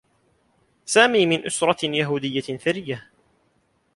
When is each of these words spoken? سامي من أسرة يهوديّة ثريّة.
سامي 0.85 1.25
من 1.25 1.45
أسرة 1.45 1.85
يهوديّة 1.85 2.41
ثريّة. 2.57 3.09